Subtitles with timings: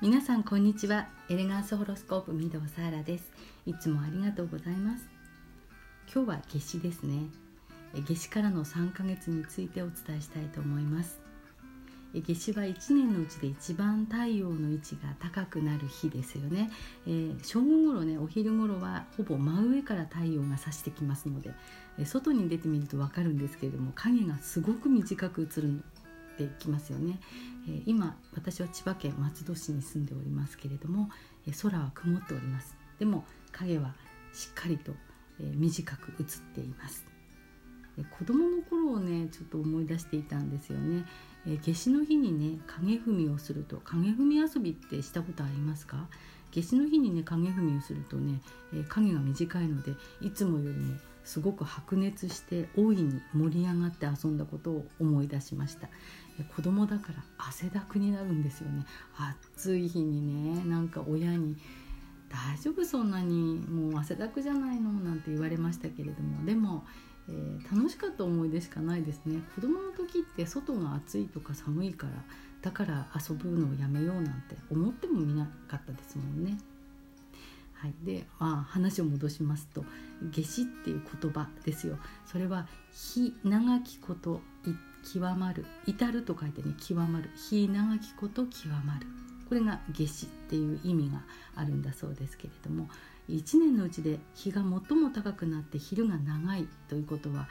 [0.00, 1.08] 皆さんこんにちは。
[1.28, 3.32] エレガンスホロスコープ御堂サーラです。
[3.66, 5.04] いつもありがとうございます。
[6.14, 7.24] 今日は夏至ですね。
[7.92, 11.18] 夏至からの3ヶ月についてお伝えしたいと思います。
[12.14, 16.70] 夏至は1年のうちで一番太陽の位置が高くなる日ですよね、
[17.06, 21.50] えー、正午頃ねお昼頃はほぼ真上から太陽が差してきますので、
[21.98, 25.82] え外に出てみると分かるんですけれども影がすごく短く映る
[26.46, 27.18] ってきますよね、
[27.68, 31.10] え今私は千葉県松戸市に住んでおりますけれども、
[31.46, 32.76] え空は曇っております。
[32.98, 33.94] でも影は
[34.32, 34.92] しっかりと、
[35.40, 37.06] え短く映っています。
[38.16, 41.04] 子供の頃をねちょっと思い出していたんですよね。
[41.46, 46.06] え夏至の日にね影踏みをすると影踏み遊びってしたことありますか？
[46.52, 48.40] 夏至の日にね影踏みをするとね、
[48.72, 50.94] え影が短いのでいつもよりも
[51.28, 55.88] すごく白熱して大いに盛り上がって遊んだことを思い出しました
[56.40, 58.86] え子供だから汗だくになるんですよね
[59.54, 60.22] 暑い日に
[60.54, 61.54] ねなんか親に
[62.32, 66.86] 「大丈夫そんなにもう汗だくじゃないの?」なんて言われましたけれどもでも
[67.30, 72.12] えー、楽しかった思い出しかないですね子供の時って外が暑いとか寒いから
[72.62, 76.56] だから遊ぶのをやめようなんて思ってもみなかったですもんね。
[77.80, 79.84] はい、で、まあ、話を戻しますと
[80.34, 81.98] 「夏至」っていう言葉ですよ。
[82.26, 84.40] それは「日長きこと
[85.04, 89.06] 極まる」「至る」と書いてね「極まる」「日長きこと極まる」
[89.48, 91.22] これが夏至っていう意味が
[91.54, 92.90] あるんだそうですけれども
[93.30, 97.48] 1年のうちで日が最も高くなって昼が長いということは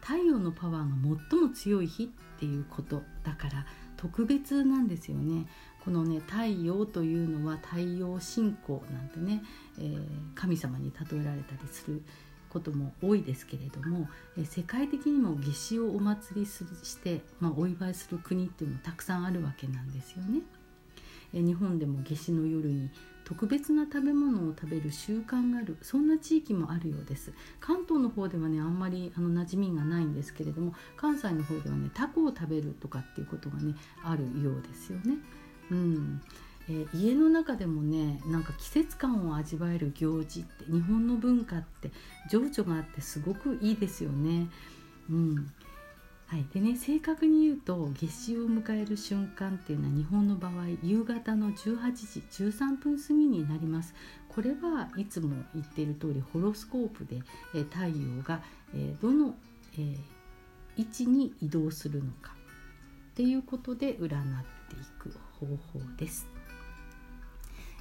[0.00, 5.46] 太陽のパワーが最も強い日っていうことだから特別なんですよね。
[5.84, 9.42] このね太陽というのは太陽信仰なんてね、
[9.78, 12.02] えー、神様に例えられたりする
[12.48, 20.40] ことも多いですけれども、え世界的にも夏至をお祭りするして、まあ、お祝いする国っていうのもたくさんあるわけなんですよね。
[21.34, 22.90] え日本でも夏至の夜に
[23.26, 27.32] 特別な食べ物を食べる習慣があるそんな地域もあるようです。
[27.58, 35.16] 関東の方ではねあんまりあの馴染みがないんですけれども関西の方ではねタコを食べるとかっていうことがねあるようですよね。
[35.72, 36.20] うん。
[36.68, 41.90] えー、家の中でもねなんか季節感を味わえる行事って日本の文化って
[42.30, 44.46] 情緒があってすごくいいですよね。
[45.10, 45.52] うん、
[46.26, 53.94] はい、でね正確に言うと夏至を迎える瞬間っていうのは日本の場合夕方の18時13分過ぎになります。
[54.28, 57.22] これはいつも言っている通りホロスコープで、
[57.54, 58.42] え太陽が、
[58.74, 59.34] えどの、
[59.78, 59.96] え
[60.76, 62.34] 位置に移動するのか。
[63.12, 64.08] っていうことで占っ
[64.68, 66.26] ていく方法です、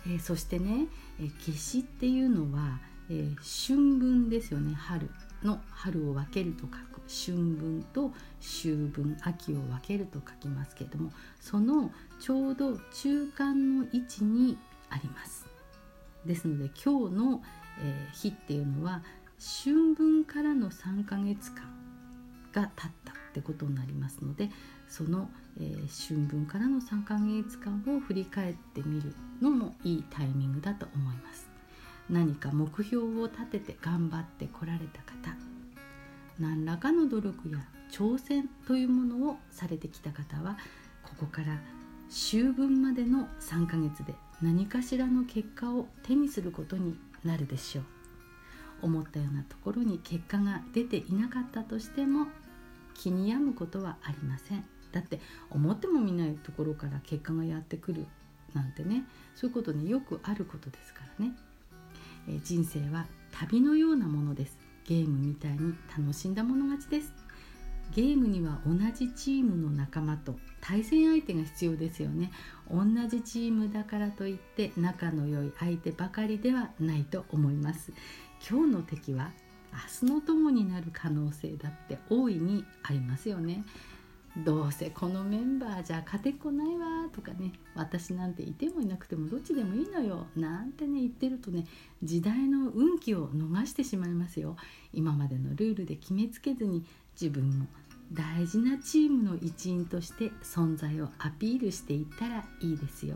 [0.07, 0.88] えそしてね、
[1.19, 2.79] え夏至っていうのは、
[3.09, 3.29] え
[3.67, 5.09] 春分ですよね春。
[5.45, 14.57] の春を分けると書く春分と秋分秋を分けると書きますけれどもそのちょうど中間の位置に
[14.89, 15.45] あります。
[16.25, 17.41] ですので今日の、
[17.83, 19.03] え、日っていうのは
[19.63, 21.63] 春分からの3ヶ月間
[22.51, 24.50] が経ったってことになりますので
[24.88, 25.29] その、
[25.59, 31.47] えー、春分からの3ヶ月間を振り返ってみるのもいいタイミングだと思います。
[32.09, 35.34] 何か目標を立てて頑張ってこられた方
[36.40, 37.59] 何らかの努力や
[37.91, 40.57] 挑戦というものをされてきた方は
[41.03, 41.59] ここから
[42.09, 47.85] 秋分までの3ヶ月で何かしらの結果を手にすることになるでしょう。
[48.81, 52.28] 思ったようなところに結果が出ていなかったとしても
[52.94, 54.66] 気に病むことはありません。
[54.91, 55.19] だって
[55.50, 58.06] 思ってもみないところから結果がやってくる
[58.53, 59.03] なんてね
[59.35, 61.34] そういうことねよくあることですからね、
[62.29, 64.64] え人生は旅のようなものです。
[64.85, 67.12] ゲームみたいに楽しんだもの勝ちです。
[67.91, 72.31] ゲームには同じチームの仲間と対戦相手が必要ですよね。
[72.69, 77.94] 同じチームだからといって仲の良い相手ばかりではないと思います。
[78.47, 79.31] 今日の敵は
[80.01, 83.63] 明日の友になる可能性だって大いにありますよね。
[84.37, 91.65] どうせこのメンバーじゃ勝てっこないわとかね私なんていてもいなくてもどっちでもいいのよなんてね言ってるとね
[92.03, 94.57] 時代の運気を逃してしまいますよ
[94.91, 96.83] 今までのルールで決めつけずに
[97.19, 97.65] 自分も
[98.11, 103.15] 大事なチームの一員として存在をアピールしていったらいいですよ。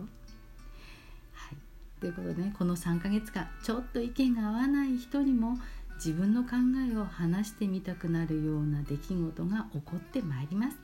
[1.34, 1.58] はい、
[2.00, 5.58] ということでねこの3ヶ月間ちょっと意見が合わない人にも
[5.96, 6.52] 自分の考
[6.92, 10.78] えを話してみたくなるような出来事が起こってまいります。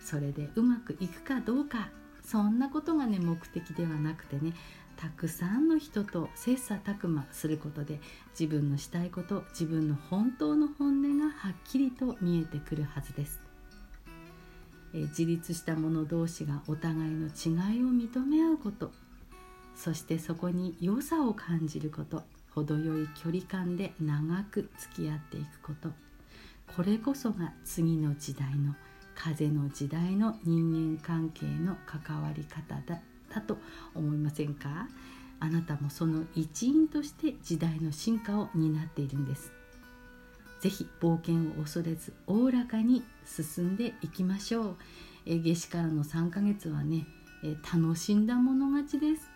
[0.00, 1.90] それでうまくいくかどうか
[2.22, 4.54] そんなことがね目的ではなくてね
[4.96, 8.00] たくさんの人と切磋琢磨することで
[8.38, 13.40] 自分のしたいこと自分の本当の本音がはっきりと見えてくるはずです。
[14.92, 18.92] え自立した者同士がお互いの違いを認め合うこと。
[19.74, 22.22] そしてそこに良さを感じること。
[22.54, 25.90] 程よい距離感で長く付き合っていくこと。
[26.76, 28.74] これこそが次の時代の
[29.22, 33.58] 風の時代の人間関係の関わり方だったと
[33.94, 34.88] 思いませんか？
[35.40, 39.52] あなたもその一員として時代の進化を担っているんです。
[40.60, 44.76] ぜひ冒険を恐れずおおらかに進んでいきましょう。
[45.26, 47.06] え夏至からの3ヶ月はね
[47.44, 49.30] え楽しんだもの勝ちです。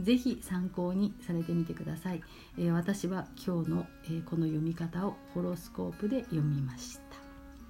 [0.00, 2.22] ぜひ参考にされてみてください、
[2.56, 7.07] え私は今日の、えこの読み方をホロスコープで読みました。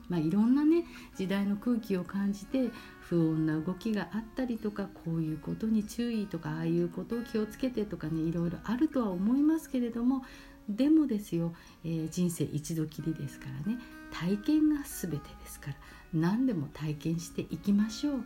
[0.09, 0.85] まあ、いろんなね
[1.17, 2.71] 時代の空気を感じて
[3.01, 10.25] 不穏な動きがあったりとかこういうことに注意とかああいうことを気をつけてとかねいろいろあるとは思いますけれども
[10.69, 13.79] でもですよ、えー、人生一度きりですからね
[14.13, 15.77] 体験が全てですから
[16.13, 18.25] 何でも体験していきましょう。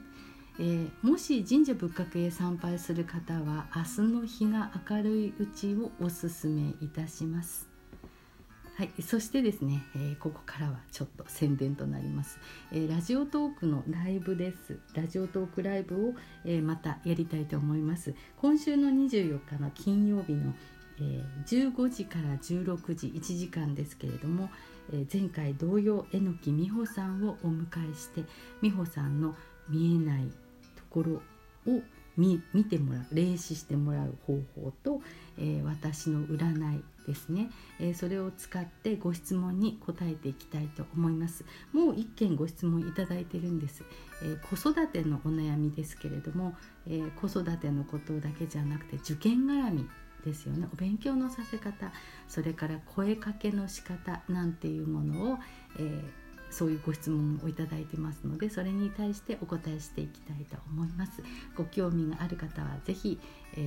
[0.58, 7.71] えー、もし神社仏閣へ参拝する方は明日の日が明るいうちをおすすめいたします。
[8.74, 12.38] はい、そしてですね、えー、ここからはちょっと宣伝となります、
[12.72, 14.78] えー、ラジオトークのライブです。
[14.94, 16.14] ラジオトークライブを、
[16.46, 18.14] えー、またやりたいと思います。
[18.38, 20.54] 今週の24日の金曜日の、
[21.00, 24.48] え15時から16時1時間ですけれども、
[24.90, 28.24] え前回同様榎木美穂さんをお迎えして
[28.62, 29.36] 美穂さんの
[29.68, 31.12] 見えないところ
[31.70, 31.82] を
[32.16, 35.02] 見てもらう霊視してもらう方法と、
[35.38, 37.50] え、私の占いですね、
[37.80, 41.44] えー、それを使ってご質問に答えていきたいと思います。
[41.72, 43.84] もう一件ご質問いただいてるんです、
[44.22, 46.54] えー、子育てのお悩みですけれども、
[46.86, 49.88] え子育てのことだけじゃなくて受験絡み
[50.24, 50.68] ですよね。
[50.72, 51.92] お勉強のさせ方
[52.28, 55.38] それから声かけの仕方なんていうものを、
[55.78, 56.21] えー
[56.52, 61.22] そういうご質問をいただいてますのでそれに対してお答えしていきたいと思います。
[61.56, 63.18] ご興味がある方は是非、
[63.54, 63.58] え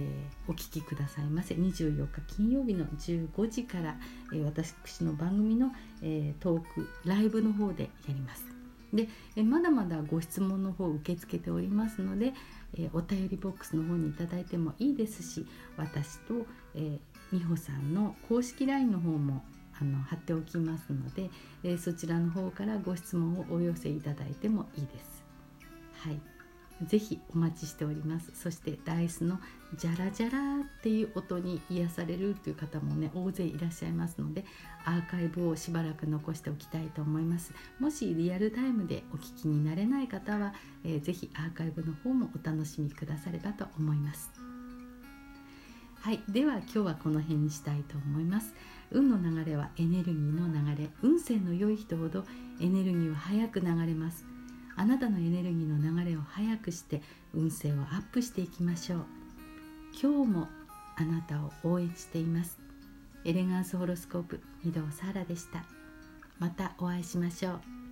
[0.47, 1.55] ー、お聞きくださいませ。
[1.55, 3.95] 24日金曜日の15時から、
[4.33, 5.71] えー、私の番組の、
[6.01, 8.45] えー、トークライブの方でやります。
[8.93, 12.33] で、えまだまだご質問の方受け付けておりますので、
[12.77, 15.45] えお便りボックスの方にいただいてもいいですし
[15.77, 16.45] 私と、
[16.75, 16.99] え
[17.31, 19.43] 美穂さんの公式 LINE の方も
[19.79, 21.29] あの貼っておきますので、
[21.63, 25.23] えー、そちらの方からご質問をお寄せいただいてもいいです。
[25.99, 26.19] はい、
[26.85, 28.31] ぜひお待ちしております。
[28.35, 29.39] そしてダイスの
[29.77, 34.45] ジャラジャラっていう音に癒されるという方もね大勢いらっしゃいますので
[34.85, 37.53] アーカイブをしばらく残しておきたいと思います。
[37.79, 44.54] もしリアルタイムでお聞きになれない方は、えー、ぜひアーカイブの方もお楽しみくださればと思います。
[46.05, 48.53] はい、では今日はこの辺にしたいと思います。
[48.91, 50.89] 運の流れはエネルギーの流れ。
[51.01, 52.23] 運勢の良い人ほど
[52.61, 54.23] エネルギーは早く流れます。
[54.75, 57.01] あなたのエネルギーの流れを早くして
[57.33, 59.05] 運勢をアップしていきましょう。
[59.99, 60.47] 今日も
[60.95, 62.59] あなたを応援しています。
[63.23, 65.65] エレガンスホロスコープ御堂サーラでした。
[66.37, 67.84] またお会いしましょう。